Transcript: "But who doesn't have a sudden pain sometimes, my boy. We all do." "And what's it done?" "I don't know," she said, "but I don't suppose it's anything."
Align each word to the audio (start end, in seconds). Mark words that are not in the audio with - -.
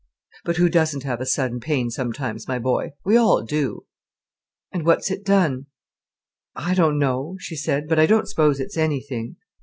"But 0.45 0.57
who 0.57 0.67
doesn't 0.67 1.03
have 1.03 1.21
a 1.21 1.27
sudden 1.27 1.59
pain 1.59 1.91
sometimes, 1.91 2.47
my 2.47 2.57
boy. 2.57 2.93
We 3.05 3.17
all 3.17 3.43
do." 3.43 3.85
"And 4.71 4.83
what's 4.83 5.11
it 5.11 5.23
done?" 5.23 5.67
"I 6.55 6.73
don't 6.73 6.97
know," 6.97 7.35
she 7.39 7.55
said, 7.55 7.87
"but 7.87 7.99
I 7.99 8.07
don't 8.07 8.27
suppose 8.27 8.59
it's 8.59 8.77
anything." 8.77 9.35